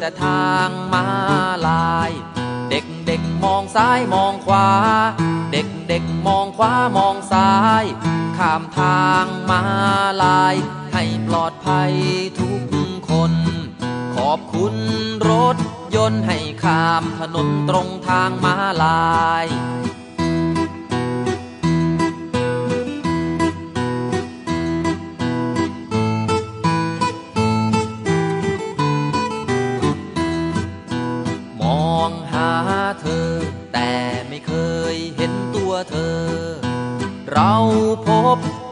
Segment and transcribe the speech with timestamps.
[0.00, 1.06] แต่ทางมา
[1.68, 2.10] ลาย
[2.70, 4.68] เด็กเด็กมองซ้ายมองขวา
[5.52, 7.50] เด็กเด็กมองขวามองซ้า
[7.82, 7.84] ย
[8.38, 9.62] ข้ามทางมา
[10.22, 10.54] ลาย
[10.92, 11.92] ให้ปลอดภัย
[12.38, 12.60] ทุก
[13.10, 13.32] คน
[14.16, 14.74] ขอบคุณ
[15.30, 15.56] รถ
[15.94, 19.46] ยนต์ให้ข้ามถนนตรงทางมาลาย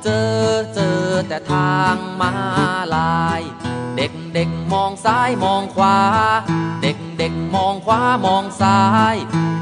[0.09, 0.11] จ
[0.51, 2.33] อเจอแต่ทางมา
[2.97, 3.42] ลาย
[3.97, 5.98] เด็กเด็กมองซ้ายมองขวา
[6.83, 8.81] เด็กเด็กมองขวามองซ้า
[9.15, 9.17] ย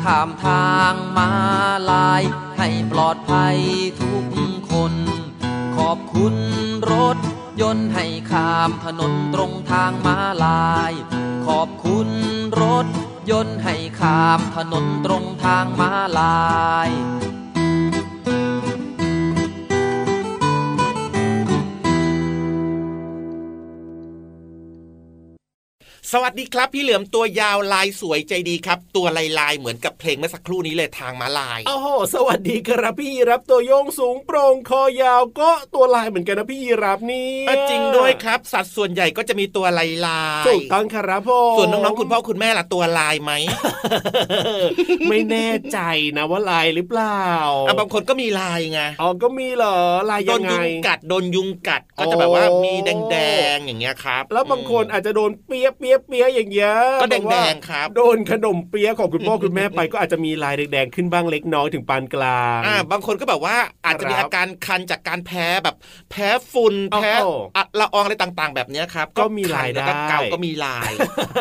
[0.05, 1.31] ข้ามทางมา
[1.91, 2.23] ลาย
[2.59, 3.57] ให้ปลอดภัย
[4.01, 4.25] ทุก
[4.71, 4.95] คน
[5.77, 6.35] ขอบคุณ
[6.93, 7.17] รถ
[7.61, 10.93] ยนต์ให้ข้ามถนนตรงทางมาลาย
[11.47, 12.09] ขอบคุณ
[12.63, 12.87] รถ
[13.31, 16.37] ยนต์ให้ข้ามถนนตรงทางมาลา
[16.89, 16.91] ย
[26.13, 43.33] สวัสดีครับ พี่เหลือมตัวยาวลายสวยใจดีครับ ตัวลายลายๆเหมือนกับเพลงเมื่อสักครู่นี้เลยทางมาลายโอ้โหสวัสดีครับพี่ยีรับตัวโยงสูงโปร่งคอยาวก็ตัวลายเหมือนกันนะพี่ยีรับนี่อะจริงด้วยครับ สัตว์ส่วนใหญ่ก็จะมีตัวลายลายถูกต้องครับผมส่วนน้องๆคุณพ่อคุณแม่ล่ะตัวลายไหม
[45.09, 45.79] ไม่แน่ใจ
[46.17, 47.23] นะว่าลายหรือเปล่า
[47.67, 49.79] อะบางคนก็มีลายไงอ๋อก็มีเหรอ
[50.11, 53.17] ลายโดยันงไงยุงกัดโดนยุงกัดก็จะแบบว่าโอ้มีแด
[53.55, 65.77] งๆอย่างเงี้ยครับ แล้วบางคนอาจจะโดนเปียเปียเปียอย่างเงี้ยก็แดงๆอกว่าครับโดนขนมเปียของคุณพ่อคุณแม่ไปก็อาจจะมีลายแดงๆขึ้นบ้างเล็กน้อยถึงปานกลางอ่าบางคนก็แบบว่าอาจจะมีครับอาการคันจากการแพ้แบบ
[66.11, 70.91] แพ้ฝุ่นแพ้โอ้โหอะละอองอะไรต่างๆ แบบเนี้ยครับก็มีลายคันแล้วก็ได้เกาก็มีลาย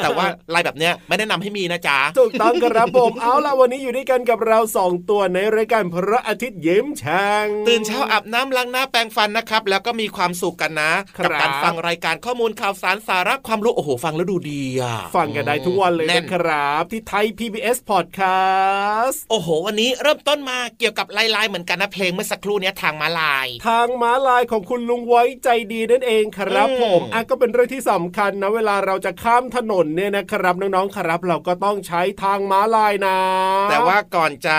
[0.03, 33.17] แต่ว่าลายแบบเนี้ยไม่แนะนำให้มีนะจ๊ะถูกต้องครับผมเอาล่ะวันนี้อยู่ด้วยกันกับเราสองตัวในรายการพระอาทิตย์ยิ้มช่างตื่นเช้าอาบน้ำล้างหน้าแปรงฟันนะครับ แล้วก็มีความสุขกันนะครับกัการฟังรายการข้อมูลข่าวสารสาระความรู้โอ้โหฟังแล้วดูดีอะฟังกันได้ทุกวันเลยแน่นะครับ ที่ไทย PBS Podcast โอ้โห วันนี้เริ่มต้นมาเกี่ยวกับลายลายๆเหมือนกันนะเพลงเมื่อสักครู่เนี้ยทางมาลาย ทางม้าลายของคุณลุงไว้ใจดีนั่นเองครับอืมผมอะก็เป็นเรื่องที่สำคัญนะเวลาเราจะข้ามถนนเนี่ยนะครับน้องๆครับ เราก็ต้องใช้ทางม้าลายนะ
[33.69, 34.57] แต่ว่าก่อนจะ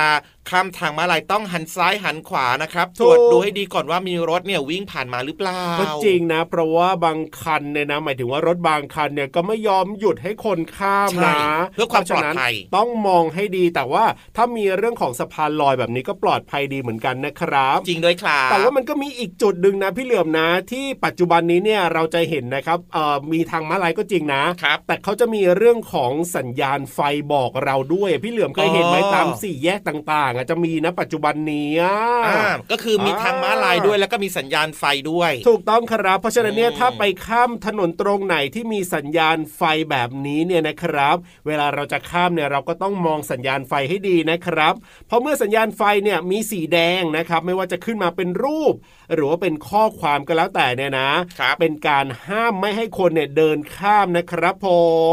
[0.50, 14.04] ข้ามทางมาลายต้องหันซ้ายหันขวานะครับถูตรกวจดูให้ดีก่อนว่ามีรถเนี่ยวิ่งผ่านมาหรือเปล่าก็จริงนะ เพราะว่าบางคันเนี่ยนะหมายถึงว่ารถบางคันเนี่ยก็ไม่ยอมหยุดให้คนข้ามใช่นะเพื่อความพระฉะนั้นปลอดภัยต้องมองให้ดีแต่ว่า
[14.36, 26.98] ถ้ามีเรื่องของสะพานลอยแบบนี้ก็ปลอดภัยดีเหมือนกันนะครับ จริงด้วยครับแต่ว่ามันก็มีอีกจุดหนึ่งนะพี่เหลือมนะ ที่ปัจจุบันนี้เนี่ยเราจะเห็นนะครับเอ่อมีทางม้าลายก็จริงนะครับแต่เขาจะมีเรื่องของสัญญาณไฟ
[27.32, 44.74] บอกเราด้วย พี่เหลือมเคยเห็นไหมอ๋อตามสี่แยกต่างๆอะจะมีนะปัจจุบันนี้อะอ่าก็คือมีอ่าทางม้าลายด้วยแล้วก็มีสัญญาณไฟด้วย ถูกต้องครับ เพราะฉะนั้นเนี่ยอืมถ้าไปข้ามถนนตรงไหนที่มีสัญญาณไฟแบบนี้เนี่ยนะครับ เวลาเราจะข้ามเนี่ยเราก็ต้องมองสัญญาณไฟให้ดีนะครับ
[45.06, 48.74] เพราะเมื่อสัญญาณไฟเนี่ยมีสีแดงนะครับ ไม่ว่าจะขึ้นมาเป็นรูป
[49.14, 51.10] หรือว่าเป็นข้อความก็แล้วแต่เนี่ยนะ
[51.40, 54.68] ครับเป็นการห้ามไม่ให้คนเนี่ยเดินข้ามนะครับผ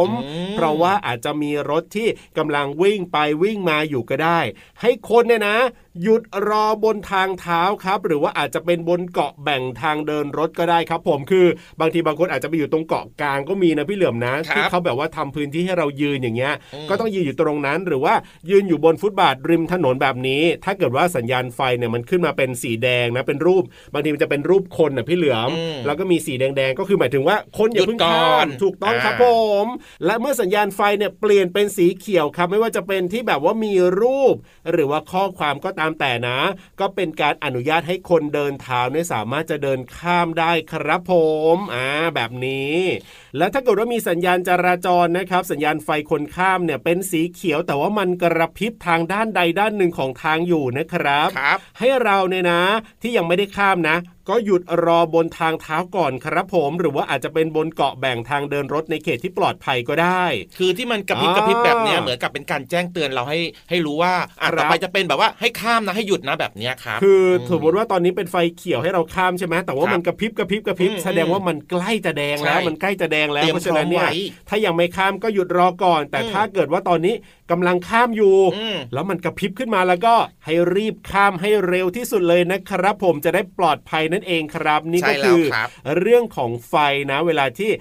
[0.06, 2.08] มอืมเพราะว่าอาจจะมีรถที่
[2.38, 4.40] กำลังวิ่งไปวิ่งมาอยู่ก็ได้
[4.82, 5.58] ให้คนเนี่ยนะ
[6.02, 11.46] หยุดรอบนทางเท้าครับ หรือว่าอาจจะเป็นบนเกาะแบ่งทางเดินรถก็ได้ครับ ผมคือ
[11.80, 18.14] บางทีบางคนอาจจะไปอยู่ตรงเกาะกลางก็มีนะพี่เหลือมนะครับที่เขาแบบว่าทำพื้นที่ให้เรายืนอย่างเงี้ยอืมก็ต้องยืนอยู่ตรงนั้น หรือว่า
[18.50, 23.64] ยืนอยู่บนฟุตบาทริมถนนแบบนี้ ถ้าเกิดว่าสัญญาณไฟเนี่ยมันขึ้นมาเป็นสีแดงนะเป็นรูป
[23.94, 29.26] บางทีมันจะเป็นรูปคนนะพี่เหลือมอืมแล้วก็มีสีแดงๆก็คือหมายถึงว่าคนอย่าเพิ่งหยุดก่ข้าอนมถูกต้องครับอ่าผ
[29.64, 29.68] ม
[30.06, 34.36] และเมื่อสัญญาณไฟเนี่ยเปลี่ยนเป็นสีเขียวครับ ไม่ว่าจะเป็นที่แบบว่ามีรูป
[34.72, 36.40] หรือว่าข้อความก็ตตามแต่นะ
[36.80, 41.14] ก็เป็นการอนุญาตให้คนเดินเท้าเนี่ยสามารถจะเดินข้ามได้ครับผ
[41.56, 42.76] มอ่าแบบนี้
[43.38, 52.62] แล้วถ้าเกิดว่ามีสัญญาณจราจรนะครับ สัญญาณไฟคนข้ามเนี่ยเป็นสีเขียวแต่ว่ามันกระพริบทางด้านใดด้านหนึ่งของทางอยู่นะครับครับให้เราเนี่ยนะ
[53.02, 53.98] ที่ยังไม่ได้ข้ามนะ
[54.30, 60.24] ก็หยุดรอบนทางเท้าก่อนครับผม หรือว่าอาจจะเป็นบนเกาะแบ่งทางเดินรถในเขตที่ปลอดภัยก็ได้
[60.58, 63.40] คือที่มันกระพริบกระพริบแบบเนี้ยเหมือนกับเป็นการแจ้งเตือนเราให้
[63.70, 77.14] ให้รู้ว่าอะครับต่อไปจะเป็นแบบว่าให้ข้ามนะให้หยุดนะแบบเนี้ยครับคือมสมมติว่าตอนนี้เป็นไฟเขียวให้เราข้ามใช่ไหมแต่ว่าครับมันกระพริบกระพริบกระพริบอืมแสดงว่ามันใกล้จะแดงแล้วใช่มันใกล้จะแดงแล้วเตรียมเพราะฉะนั้นเนี่ยพร้อมไว้ถ้ายังไม่ข้ามก็หยุดรอก่อน แต่อืมถ้าเกิดว่าตอนนี้
[77.52, 85.68] กำลังข้ามอยู่อืมแล้วมันกระพริบขึ้นมาแล้วก็ให้รีบข้ามให้เร็วที่สุดเลยนะครับ ผมจะได้ปลอดภัยนั่นเองครับ นี่ก็ใช่แล้วคือครับ
[86.00, 86.76] เรื่องของไฟ
[87.12, 87.72] นะ เวลาที่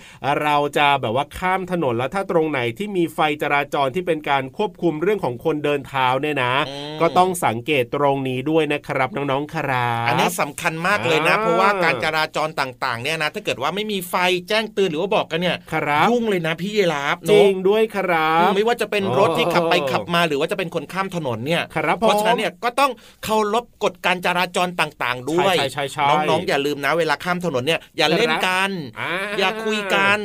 [0.43, 14.15] เราจะแบบว่าข้ามถนนแล้วถ้าตรงไหนที่มีไฟจราจรที่เป็นการควบคุมเรื่องของคนเดินเท้าเนี่ยนะอืมก็ต้องสังเกตตรงนี้ด้วยนะครับน้องๆครับอันนี้สำคัญมากเลยนะอ่าเพราะว่าการจราจรต่างๆเนี่ยนะ ถ้าเกิดว่าไม่มีไฟ
[14.49, 22.93] แจ้งเตือนหรือว่าบอกกันเนี่ยครับยุ่งเลยนะพี่เยลาฟจริเนาะงด้วยครับอืมไม่ว่าจะเป็นรถที่ขับไปเออขับมาหรือว่าจะเป็นคนข้ามถนนเนี่ยครับเพราะฉะนั้นผมเนี่ยก็ต้อง
[23.25, 28.71] เคารพกฎการจราจรต่าง ๆ ด้วยใช่ใช่ใช่น้องๆอย่าลืมนะ เวลาข้ามถนนเนี่ยอย่าเล่นกัน
[29.01, 30.19] อ่าอย่าคุยกัน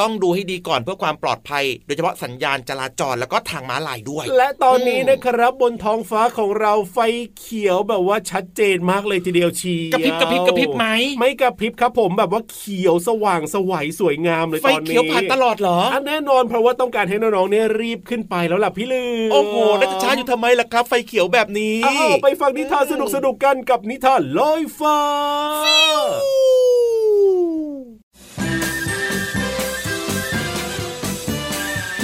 [0.00, 6.98] ต้องดูให้ดีก่อนเพื่อความปลอดภัย โดยเฉพาะสัญญาณจราจรแล้วก็ทางม้าลายด้วย และตอนนี้อืมนะครับบนท้องฟ้าของเราไฟ
[7.38, 10.86] เขียวแบบว่าชัดเจนมากเลยทีเดียวเชียวกระพริบกระพริบกระพริบไหม
[11.18, 24.98] ไม่กระพริบครับผมแบบว่าเขียวสว่างสวัยสวยงามเลยไฟตอนนี้เขียวผ่านตลอดเหรออันแน่นอนเพราะว่าต้องการให้น้องๆเนี่ยรีบขึ้นไปแล้วล่ะพี่ลือโอ้โหแล้วจะช้าอยู่ทำไมล่ะครับ ไฟเขียวแบบนี้อ้าวไปฟังนิทานสนุกสนุกๆกันกับนิทานลอยฟ้า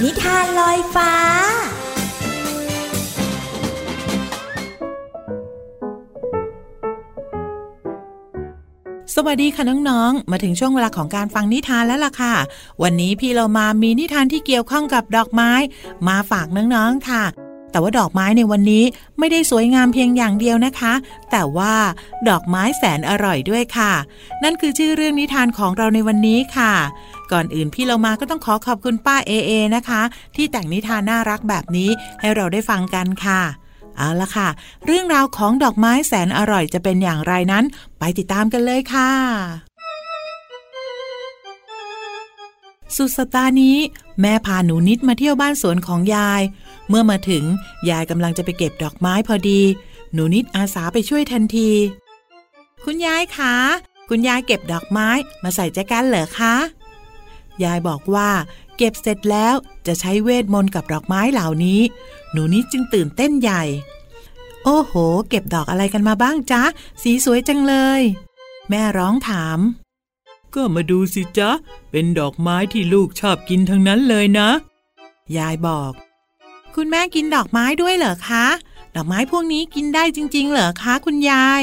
[0.05, 1.13] นิทานลอยฟ้า
[9.15, 12.35] สวัสดีค่ะน้องๆ มาถึงช่วงเวลาของการฟังนิทานแล้วล่ะค่ะ
[12.83, 15.51] วันนี้พี่เรามามีนิทานที่เกี่ยวข้องกับดอกไม้
[16.09, 17.25] มาฝากน้องๆค่ะ
[17.71, 18.85] แต่ว่าดอกไม้ในวันนี้
[19.19, 20.93] ไม่ได้สวยงามเพียงอย่างเดียวนะคะ
[21.31, 21.75] แต่ว่า
[22.29, 23.93] ดอกไม้แสนอร่อยด้วยค่ะ
[24.43, 26.75] นั่นคือชื่อเรื่องนิทานของเราในวันนี้ค่ะ
[27.33, 30.03] ก่อนอื่นพี่เรามาก็ต้องขอขอบคุณป้าเอเอนะคะ
[30.37, 31.91] ที่แต่งนิทานน่ารักแบบนี้
[32.21, 33.41] ให้เราได้ฟังกันค่ะ
[33.97, 34.49] เอาละค่ะ
[34.87, 37.65] เรื่องราวของดอกไม้แสนอร่อยจะเป็นอย่างไรนั้น
[37.99, 39.11] ไปติดตามกันเลยค่ะ
[42.97, 43.77] สุดสัปดาห์นี้
[44.21, 46.43] แม่พาหนูนิดมาเที่ยวบ้านสวนของยาย
[46.89, 47.45] เมื่อมาถึง
[47.91, 49.63] ยายกำลังจะไปเก็บดอกไม้พอดี
[50.13, 51.71] หนูนิดอาสาไปช่วยทันที
[52.85, 53.55] คุณยายคะ
[54.09, 55.09] คุณยายเก็บดอกไม้
[55.43, 56.55] มาใส่แจกันเหรอคะ
[57.65, 58.31] ยายบอกว่า
[58.77, 59.55] เก็บเสร็จแล้ว
[59.87, 61.81] จะใช้เวทมนต์กับดอกไม้เหล่านี้
[62.33, 63.63] หนูนิดจึงตื่นเต้นใหญ่
[64.65, 64.93] โอ้โห
[65.29, 66.63] เก็บดอกอะไรกันมาบ้างจ๊ะ
[67.03, 68.03] สีสวยจังเลย
[68.69, 69.59] แม่ร้องถาม
[70.55, 71.51] ก็มาดูสิจ๊ะ
[71.91, 74.49] เป็นดอกไม้ที่ลูกชอบกินทั้งนั้นเลยนะ
[75.37, 75.93] ยายบอก
[76.75, 78.47] คุณแม่กินดอกไม้ด้วยเหรอคะ
[78.97, 81.63] ดอกไม้พวกนี้กินได้จริง ๆ เหรอคะ คุณยาย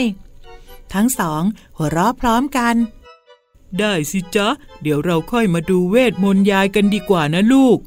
[0.93, 1.43] ทั้งสอง
[1.77, 2.75] หัวเราะพร้อมกัน
[3.79, 4.47] ได้สิจ๊ะ
[4.81, 7.77] เดี๋ยวเราค่อยมาดูเวทมนต์ยายกันดีกว่านะลูก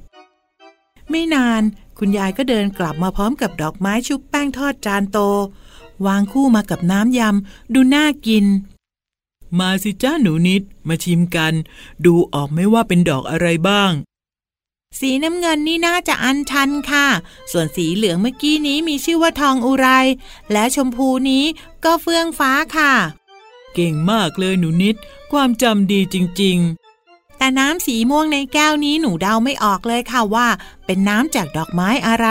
[1.10, 1.62] ไม่นาน
[1.98, 5.18] คุณยายก็เดินกลับมาพร้อมกับดอกไม้ชุบแป้งทอดจานโต
[6.06, 8.46] วางคู่มากับน้ำยำ ดูน่ากิน
[9.58, 11.54] มาสิจ้าหนูนิด มาชิมกัน
[12.04, 13.92] ดูออกไม่ว่าเป็นดอกอะไรบ้าง
[14.98, 17.06] สีน้ำเงินนี่น่าจะอันชันค่ะ
[17.52, 19.86] ส่วนสีเหลืองเมื่อกี้นี้มีชื่อว่าทองอุไร
[20.52, 21.44] และชมพูนี้
[21.84, 22.92] ก็เฟื่องฟ้าค่ะ
[23.74, 24.96] เก่งมากเลยหนูนิด
[25.32, 30.48] ความจำดีจริง ๆ แต่น้ำสีม่วงในแก้วนี้หนูเดาไม่ออกเลยค่ะว่า
[30.86, 32.28] เป็นน้ำจากดอกไม้อะไร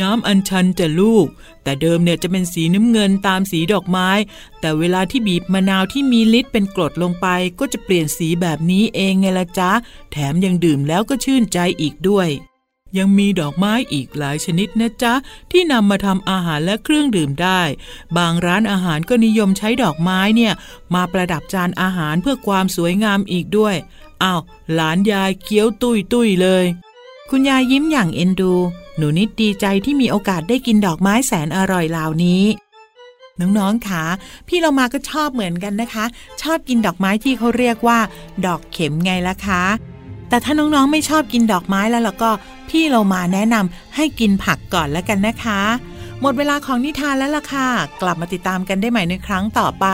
[0.00, 1.26] น้ำอัญชันจะลูก
[1.62, 4.10] แต่เดิมเนี่ยจะเป็นสีน้ำเงินตามสีดอกไม้
[4.60, 7.26] แต่เวลาที่บีบมะนาวที่มีฤทธิ์เป็นกรดลงไป
[7.58, 9.70] ก็จะเปลี่ยนสีแบบนี้เองไงละจ๊ะ
[10.12, 12.28] แถมยังดื่มแล้วก็ชื่นใจอีกด้วย
[12.98, 15.14] ยังมีดอกไม้อีกหลายชนิดนะจ๊ะ
[15.50, 17.60] ที่นำมาทำอาหารและเครื่องดื่มได้
[18.16, 20.52] บางร้านอาหารก็นิยมใช้ดอกไม้เนี่ย
[20.94, 23.74] มาประดับจานอาหารเพื่อความสวยงามอีกด้วย
[24.22, 24.40] อ้าว
[24.74, 26.64] หลานยายเคี้ยวตุยตุยเลย
[27.30, 28.54] คุณยายยิ้มอย่างเอ็นดู
[28.96, 32.44] หนูนิดดีใจที่มีโอกาสได้กินดอกไม้แสนอร่อยเหล่านี้
[33.40, 34.04] น้องๆค่ะ
[34.48, 36.04] พี่เรามาก็ชอบเหมือนกันนะคะ
[36.42, 37.98] ชอบกินดอกไม้ที่เขาเรียกว่า
[38.46, 39.62] ดอกเข็มไงล่ะคะ
[40.28, 42.30] แต่ถ้าน้องๆไม่ชอบกินดอกไม้แล้วล้วก็
[42.70, 45.60] พี่เรามาแนะนำให้กินผักก่อนแล้วกันนะคะ
[46.20, 47.68] หมดเวลาของนิทานแล้วล่ะค่ะ
[48.02, 49.86] กลับมาติดตามกันได้ใหม่ในครั้งต่อไป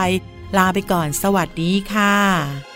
[0.57, 2.66] ลาไปก่อนสวัสดีค่ะ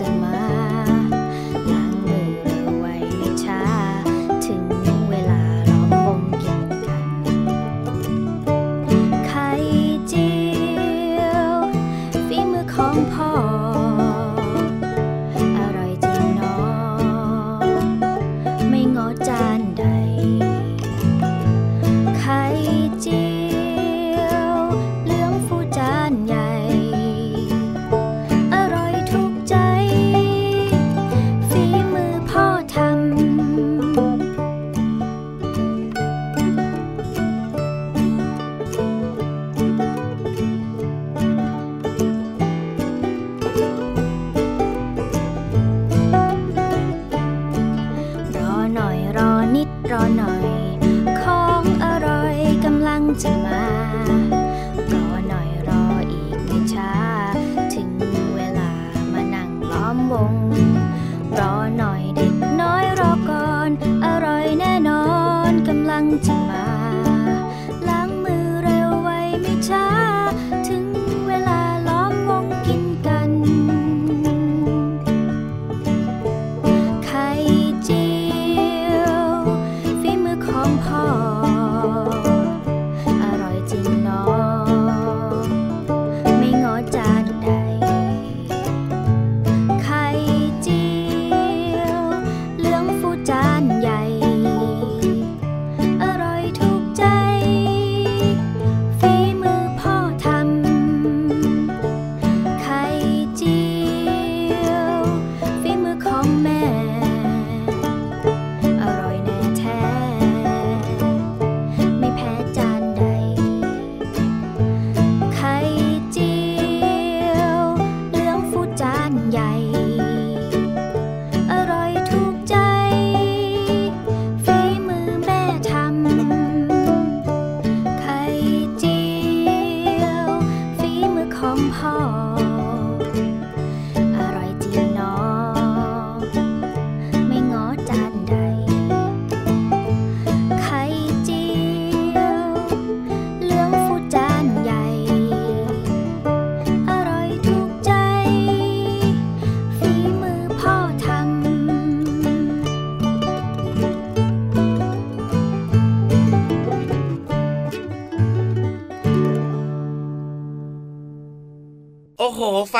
[0.00, 0.73] กำ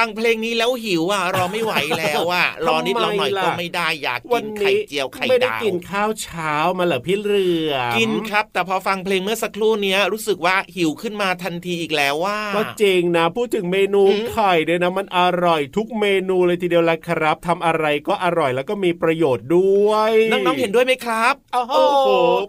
[0.04, 21.74] ฟังเพลงนี้แล้วหิวอะรอไม่ไหวแล้วอะรอนิดรอหน่อยก็ไม่ได้อยากวักินนไข่นี้เจียวไข่ไม่ได้ดาวกินข้าวเช้ามาเหรอพี่เรือ กินครับ แต่พอฟังเพลงเมื่อสักครู่เนี้ยรู้สึกว่าหิวขึ้นมาทันทีอีกแล้วว่า ก็จริงนะ พูดถึงเมนูอืมไข่เนี่ยนะมันอร่อยทุกเมนูเลยทีเดียวละครับทำอะไรก็อร่อยแล้วก็มีประโยชน์ด้วยน้องๆเห็นด้วยไหมครับโอ้โห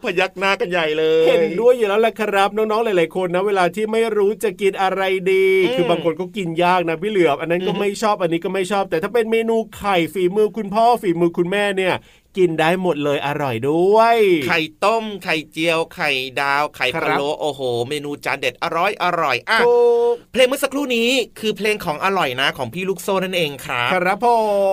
[0.04, 11.94] พยักหน้ากันใหญ่เลย เห็นด้วยอยู่แล้วแหละครับ น้องๆหลายๆคนนะ เวลาที่ไม่รู้จะกินอะไรดีอืมคือบางคนก็กินยากนะพี่เหลือบอันนั้นก็อืมไม่ชอบอันนี้ก็ไม่ชอบ แต่ถ้าเป็นเมนูไข่ฝีมือคุณพ่อฝีมือคุณแม่เนี่ย
[12.38, 16.12] กินได้หมดเลยอร่อยด้วย ไข่ต้ม ไข่เจียว ไข่
[16.42, 19.78] ดาว ไข่ครัพะบโล้โอ้โห เมนูจานเด็ดอร่อยอร่อยอะถู
[20.12, 24.28] กเพลงเมื่อสักครู่นี้คือเพลงของอร่อยนะของพี่ลูกโซ่นั่นเองครับครับผ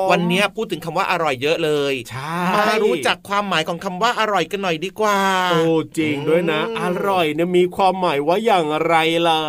[0.04, 2.38] มวันเนี้ยพูดถึงคำว่าอร่อยเยอะเลยใช่
[2.69, 5.19] มารู้จักความหมายของคำว่าอร่อยกันหน่อยดีกว่า
[5.50, 5.62] โอ้
[5.99, 8.95] จริงด้วยนะอืมอร่อยเนี่ยมีความหมายว่าอย่างไร
[9.28, 9.40] ล่ะ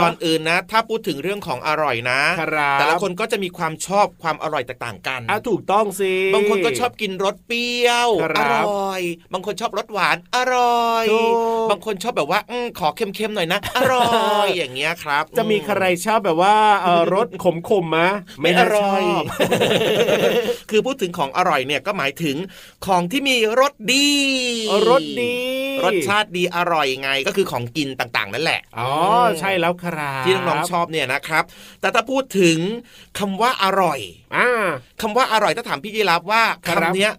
[0.00, 11.32] ก่อนอื่นนะ ถ้าพูดถึงเรื่องของอร่อยนะครับแต่ละคนก็จะมีความชอบความอร่อยแตกต่างกันอะถูกต้องสิบางคนก็ชอบกินรสเปรี้ยวครัอบร่อย บางคนชอบรสหวานอร่อยถูก
[11.70, 18.08] บางคนชอบแบบว่าอมขอเค็มๆหน่อยนะอร่อยอย่างเงี้ยครับ จะมีใครชอบแบบว่าเอ่อรสขมขมๆมะ
[18.40, 19.24] ไม่อน่าร่อยชบ
[20.70, 22.36] คือพูดถึงของอร่อยเนี่ยก็หมายถึง
[22.86, 24.10] ของที่มีรสดี
[24.90, 25.36] รสดี
[25.84, 28.90] รสชาติดีอร่อยไงก็คือของกินต่างๆ นั่นแหละอ๋อ
[29.40, 31.44] ใช่แล้วครับที่น้องๆชอบเนี่ยนะครับ
[31.80, 32.58] แต่ถ้าพูดถึง
[33.18, 34.00] คำว่าอร่อย
[34.36, 34.48] อ่า
[35.00, 37.12] คำว่าอร่อยถ้าถามพี่ยีรับว่าครับคำเนี้ย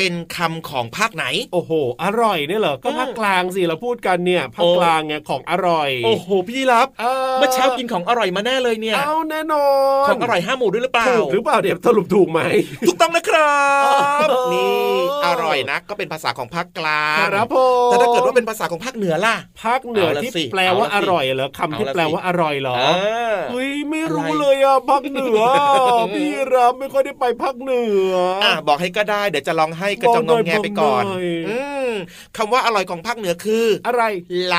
[0.00, 9.66] เป็นคำของภาคไหน โอ้โห อร่อยเนี่ยเหรอ ก็ภาคกลางสิเราพูดกันเนี่ยภาคกลางไงของอร่อย โอ้โห พี่รับเออเมื่อเช้ากินของอร่อยมาแน่เลยเนี่ย เอาแน่นอ
[10.04, 12.40] น ของอร่อยห้าหมู่ด้วยหรือเปล่า ถูกหรือเปล่าเดี๋ยวสรุปถูกไหม
[12.86, 13.58] ถูกต้องนะครั
[14.24, 14.94] บโอ้นี่
[15.26, 17.56] อร่อยนะ ก็เป็นภาษาของภาคกลาง ครับผ
[17.88, 22.82] มแต่ถ้าเกิดว่าเป็นภาษาของภาคเหนือล่ะ ภาคเหนือเอาละที่สิแปลว่าเอาอละสิร่อยเหรอคำที่เอาละสิแปลว่าอร่อยเหรอเอ
[23.32, 25.42] อเฮ้ยไม่รู้อะไรเลยอะภาคเหนือ
[26.14, 31.92] พี่รับไม่ค่อยได้ไปภาคเหนือออะบอกให้ก็ได้เดี๋ยวจะลองให้กระจองงบออกหน่อยแงไปก่อนบอกหน่อยอืม
[32.36, 34.02] คำว่าอร่อยของภาคเหนือคืออะไร
[34.54, 34.56] ล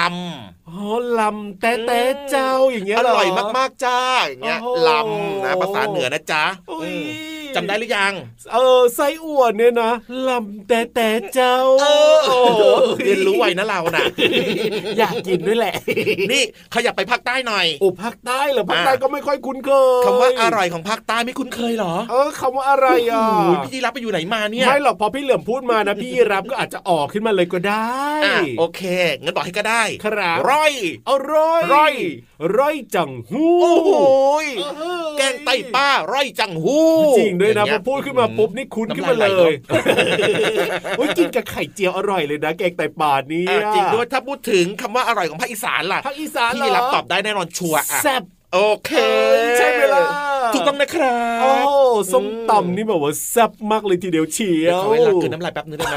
[0.69, 0.81] อ๋อ
[1.19, 6.93] ลำแต่แต่เจ้าอย่างำเงี้ยอเหร่อยมากๆจ้าอย่างเงี้ยโอ้โหลำนะภาษาเหนือนะจ๊ะโอ้ยอื
[7.29, 8.13] มจำได้หรือยัง
[8.53, 9.91] เออไส้อั่วเนี่ยนะ
[10.27, 11.85] ลำแต่แต่เจ้าเอ
[12.15, 12.63] อโอ้โห
[13.05, 14.05] เรียนรู้ไวนะเรานะ
[14.97, 15.75] อยากกินด้วยแหละ
[16.31, 16.43] นี่
[16.75, 19.71] ขยับไปภาคใต้หน่อยโอ้ภาคใต้เหรอภาคใต้อะก็ไม่ค่อยคุ้นเค
[20.01, 28.81] ยคำว่าอร่อยของภาคใต้ไม่คุ้นเคยเหรอ เออคำว่าอะไรอะโอ้ยพี่รับไปอยู่ไหนมาเนี่ย ไม่หรอกพอพี่เหลือมพูดมานะพี่รับก็อาจจะออกขึ้นมาเลยก็ได้อะโอเค
[29.21, 30.71] งั้นบอกให้ก็ได้ครับร้อย
[31.09, 31.93] อร่อยร่อย
[32.59, 33.91] ร่อยจังหูโอ้โห
[34.43, 36.77] ยเออแกงไตป้าร้อยจังหู
[37.17, 39.53] จริงด้วยนะอางพเงี้อพูดขึ้นมาปุ๊บนี่คุ้นขึ้นมาำเลไหย
[40.97, 48.23] โอ้ยกินกับไข่เจียวอร่อยเลยนะแกงไตปลาเนี่อะยจริงด้วยถ้าพูดถึงคำว่าอร่อยของภาคอีสานล่ะภาคอีสานเหรอพี่รับตอบได้แน่นอนชัวร์อะแซ่บ
[48.53, 50.05] โอเคเอ้ยใช่ไหมล่ะ
[50.53, 51.51] ถูกต้องนะครับโอ้
[52.13, 55.95] ส้มตำนี่แบบว่าแซ่บมากเลยทีเดียวเชียเดี๋ยววขอเวลากินน้ำลายแป๊บนึงได้ไหม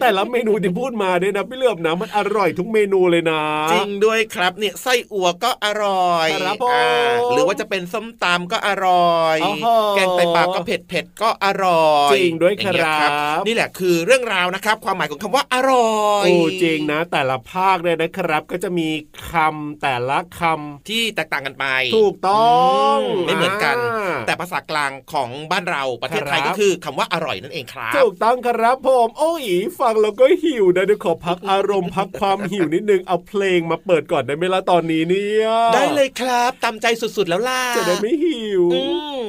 [0.00, 6.86] แต่ละเมนูที่พูดมาเนี่ยนะพี่เหลือมนะมันอร่อยทุกเมนูเลยนะ จริงด้วยครับเนี่ยไส้อั่วก็อร่อยครับผมอ่า
[7.32, 13.06] หรือว่าจะเป็นส้มตำก็อร่อยโอ้โหแกงไตปลาก็เผ็ดเผ็ดๆก็อร่อยจริงด้วยอย่างเงี้ครั
[13.38, 18.88] บนี่แหละคือเรื่องราวนะครับ ความหมายของคำว่าอร่อยโอ้จริงนะ แต่ละภาคเนี่ยนะครับก็จะมี
[19.30, 21.64] คำแต่ละคำที่แตกต่างกันไป
[21.96, 22.62] ถูกต้อ
[22.94, 29.44] งมไม่เหมือนกันอ่าแต่ภาษากลางของบ้านเราประเทศไทยครับก็คือคำว่าอร่อยนั่นเองครับ ถูกต้องครับผมโอ้ย
[29.80, 38.82] ฟังแล้วก็หิวนะเดี๋ยวขอพักอารมณ์พักความหิวนิดนึงเอาเพลงมาเปิดก่อนได้ไหมล่ะตอนนี้เนี่ยได้เลยครับตามใจสุดๆแล้วล่ะจะได้ไม่หิวอื
[39.20, 39.28] ม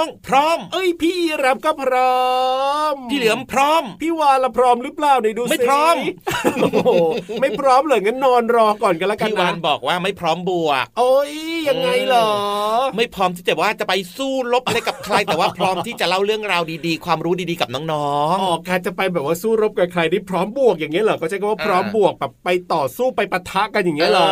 [0.00, 2.20] องๆพร้อม เอ้ยพี่รับก็พร้อ
[2.92, 5.96] ม พี่เหลือมพร้อม พี่วานละพร้อมหรือเปล่าไหนดูสิไม่พร้อม
[6.60, 6.88] โอ้โห
[7.40, 11.32] ไม่พร้อมเลยงั้นนอนรอก่อนกันละกันพี่นะวานบอกว่าไม่พร้อมบวก โอ้ย
[11.68, 12.30] ยังไงเหรอ
[12.96, 24.30] ไม่พร้อมที่จะว่าจะไปสู้รบอะไรกับใครแต่ว่าพร้อมที่จะเล่าเรื่องราวดีๆ ความรู้ดีๆกับน้องออกการจะไปแบบว่าสู้รบกับใครที่พร้อมบวกอย่างเงี้ยเหรอก็ใช้คำว่าพร้อมบวกแบบไปต่อสู้ไปปะทะกันอย่างๆเงี้ยเหรอ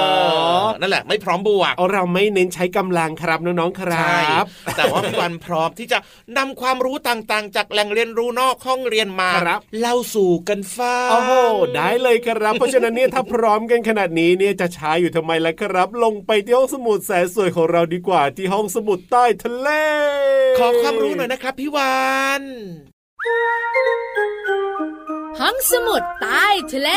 [0.80, 4.44] นั่นแหละไม่พร้อมบวกเอาเราไม่เน้นใช้กำลังครับน้องๆครัใช่บ
[4.76, 5.98] แต่ว่าพี่วันพร้อมที่จะ
[6.38, 11.32] นำความรู้ต่างๆ จากแหล่งเรียนรู้นอกห้องเรียนมาครับเล่าสู่กันฟังโอ้โห
[11.74, 19.68] ได้เลยครับ เพราะฉะนั้นเนี่ยถ้าพร้อมกันขนาดนี้เนี่ยจะช้าอยู่ทำไมล่ะครับ ลงไปที่ห้องสมุดแสนสวยของเราดีกว่าที่ห้องสมุดใต้ทะเล
[20.58, 21.98] ขอความรู้หน่อยนะครับพี่วา
[22.40, 22.42] น
[25.40, 26.90] ห้องสมุดใต้ทะเล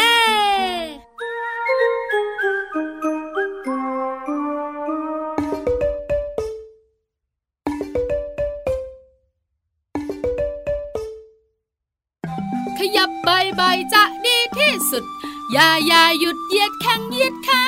[12.96, 13.62] ยับใบใบ
[13.94, 15.04] จะดีที่สุด
[15.52, 17.64] อย่าอย่าหยุดเหยียดแข้งเหยียดขา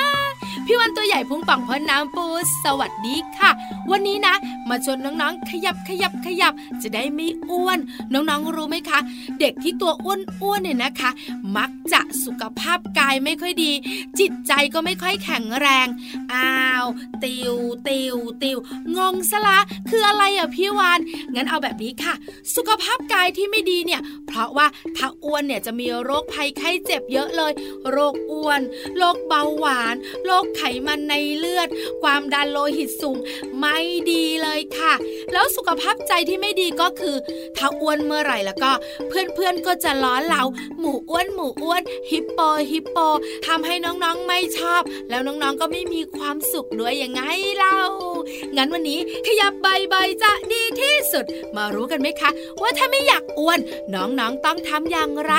[0.66, 2.26] พี่วันตัวใหญ่พุงป่องพอน้ำปู
[2.64, 3.50] สวัสดีค่ะ
[3.90, 4.34] วันนี้นะ
[4.68, 7.78] มาชวนน้องๆ ขยับขยับขยับ จะได้ไม่อ้วน
[8.12, 8.98] น้องๆรู้ไหมคะ
[9.40, 11.10] เด็กที่ตัวอ้วนๆเนี่ยนะคะ
[11.56, 13.72] มักจะสุขภาพกายไม่ค่อยดี
[14.18, 15.86] จิตใจก็ไม่ค่อยแข็งแรง
[16.34, 16.86] อ้าว
[17.24, 17.54] ติว
[17.88, 18.58] ติวติว
[18.96, 19.58] งงสละ
[19.90, 21.00] คืออะไรอะพี่วาน
[21.34, 22.14] งั้นเอาแบบนี้ค่ะ
[22.54, 27.52] สุขภาพกายที่ไม่ดีเนี่ย เพราะว่าถ้าอ้วนเนี่ยจะมีโรคภัยไข้เจ็บเยอะเลย
[27.90, 28.60] โรคอ้วน
[28.98, 29.96] โรคเบาหวาน
[30.26, 31.68] โรคไขมันในเลือด
[32.02, 33.16] ความดันโลหิตสูง
[33.58, 33.78] ไม่
[34.10, 34.92] ดีเลยค่ะ
[35.32, 37.16] แล้วสุขภาพใจที่ไม่ดีก็คือ
[37.56, 38.72] ถ้าอ้วนเมื่อไหร่แล้วก็
[39.08, 40.42] เพื่อนๆก็จะล้อเรา
[40.78, 42.38] หมูอ้วนหมูอ้วนฮิปโป
[42.70, 42.98] ฮิปโป
[43.46, 47.22] ทำให้น้องๆไม่ชอบ แล้วน้องๆก็ไม่มีความสุขด้วยยังไง
[47.56, 47.80] เล่า
[48.56, 51.24] งั้นวันนี้ขยับใบๆจะดีที่สุด
[51.56, 53.60] มารู้กันไหมคะ ว่าถ้าไม่อยากอ้วน
[53.94, 55.32] น้องๆต้องทำอย่างไร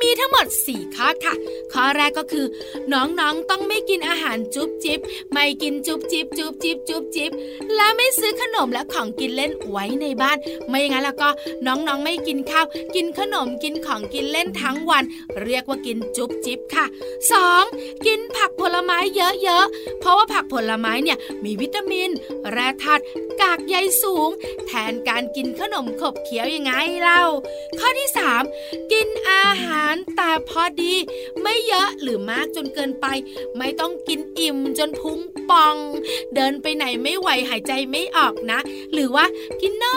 [0.00, 1.34] มีทั้งหมด 4 ข้อค่ะ
[1.72, 2.46] ข้อแรกก็คือ
[2.92, 5.00] น้องๆต้องไม่กินอาหารจุบจิ๊บ
[5.32, 7.30] ไม่กินจุ๊บจิ๊บจุ๊บจิ๊บจุ๊บจิ๊บ
[7.74, 10.36] และไม่ซื้อขนมและของกินเล่นไว้ในบ้าน
[10.68, 11.28] ไม่อย่างนั้นแล้วก็
[11.66, 15.04] น้องๆไม่กินข้าว กินขนมกินของกินเล่นทั้งวัน
[15.42, 16.86] เรียกว่ากินจุ๊บจิ๊บค่ะ
[17.46, 18.06] 2.
[18.06, 22.10] กินผักผลไม้เยอะๆ เพราะว่าผักผลไม้เนี่ยมีวิตามิน
[22.50, 23.02] แร่ธาตุ
[23.40, 24.28] กากใยสูง
[24.66, 27.22] แทนการกินขนมขบเคี้ยวยังไงเล่า
[27.78, 28.08] ข้อที่
[28.50, 30.94] 3 กินอาหารแต่พอดี
[31.42, 33.06] ไม่เยอะหรือมากจนเกินไป
[33.58, 35.18] ไม่ต้องกินอิ่มจนพุง
[35.50, 35.76] ป่อง
[36.34, 38.58] เดินไปไหนไม่ไหวหายใจไม่ออกนะ
[38.92, 39.24] หรือว่า
[39.60, 39.96] กินน้อ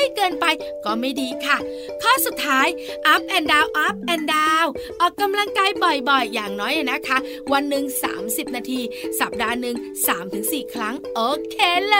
[0.00, 0.44] อยเกินไป
[0.84, 1.56] ก็ไม่ดีค่ะ
[2.02, 2.66] ข้อสุดท้าย
[3.12, 4.68] up and down up and down
[5.00, 7.18] ออกกำลังกายบ่อยๆ อย่างน้อยนะคะ
[7.52, 7.84] วันหนึ่ง
[8.20, 8.80] 30 นาที
[9.20, 9.76] สัปดาห์หนึ่ง
[10.24, 11.56] 3-4 ครั้ง โอเค
[11.90, 11.98] เล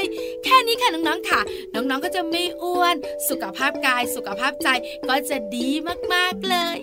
[0.00, 0.02] ย
[0.44, 1.40] แค่นี้ค่ะน้องๆค่ะ
[1.74, 2.96] น้องๆก็จะไม่อ้วน
[3.28, 4.68] สุขภาพกายสุขภาพใจ
[5.08, 5.68] ก็จะดี
[6.14, 6.76] มากๆเลย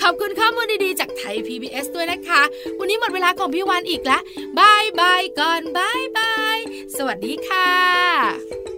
[0.00, 2.42] ขอบคุณข้อมูลดีๆ จากไทย PBS ด้วยนะคะ
[2.78, 4.22] วันนี้หมดเวลาของพี่วานอีกแล้ว
[4.58, 6.58] บายบายก่อนบายบาย
[6.96, 8.71] สวัสดีค่ะ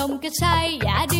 [0.00, 0.24] น้ำ
[0.98, 1.16] อัด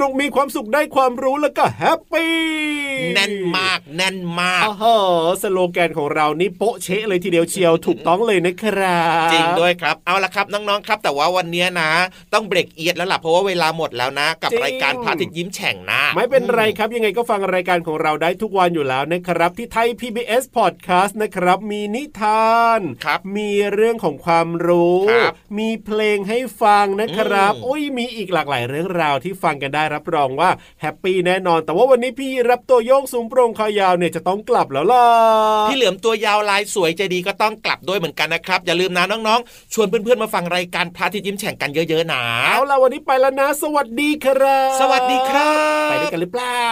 [0.00, 2.34] นุกมีความสุขได้ความรู้แล้วก็แฮปปี้
[3.14, 4.84] แน่นมาก แน่นมากโอ้โห
[5.42, 11.90] สโลแกนของเรานี่โป๊ะเชะเลยทีเดียวเชียวถูกต้องเลยนะครับจริงด้วยครับเอาละครับน้องๆครับ แต่ว่าวันนี้นะ
[12.34, 25.00] ต้องเบรกเอียดแล้วล่ะเพราะว่าเวลาหมดแล้วนะ กับรายการพระอาทิตย์ยิ้มแฉ่งนะไม่เป็นไรครับยังไงก็ฟังรายการของเราได้ทุกวันอยู่แล้วนะครับ ที่ไทย PBS Podcast นะครับ มีนิทานครับมีเรื่องของความรู้
[25.58, 35.04] มีเพลงให้ฟังนะครับโอ้ยมีอีกหลากหลายเรื่องราวที่ฟังกันได้รับรองว่าแฮปปี้แน่นอน แต่ว่าวันนี้พี่รับตัวโยงสูงโปร่งคอยาวเนี่ยจะต้องกลับแล้วล่ะ
[35.68, 45.50] พี่เหลือมตัวยาวลายสวยใจดีก็ต้องกลับด้วยเหมือนกันนะครับอย่าลืมนะน้องๆ ชวนเพื่อนๆมาฟังรายการพระอาทิตย์ยิ้มแฉ่งกันเยอะๆนะเอาล่ะวันนี้ไปแล้วนะ สวัสดีครับ สวัสดีครั
[45.86, 46.62] บ ไปด้วยกันหรือเปล่า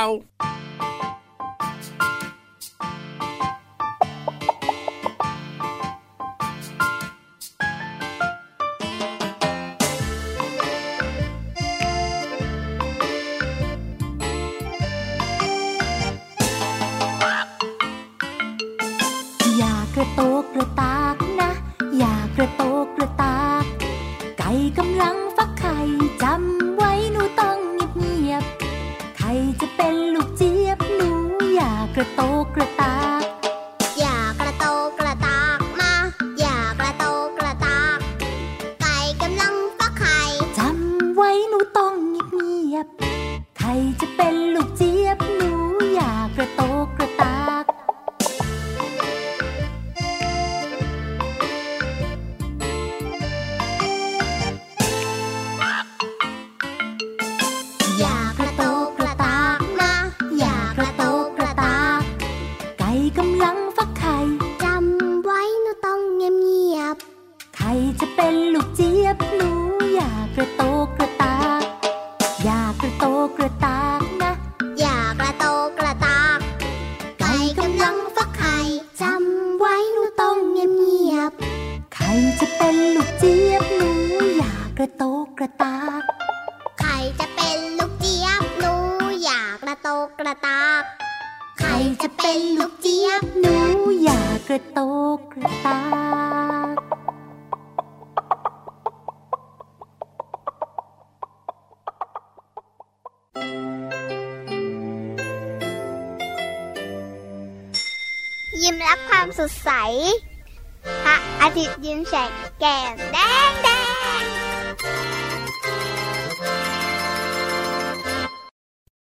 [67.68, 69.50] ใครจะเป็นลูกเจี๊ยบหนู
[69.94, 70.62] อยากกระโต